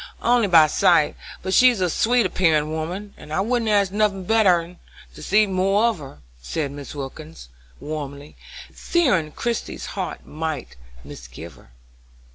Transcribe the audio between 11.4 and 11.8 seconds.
her.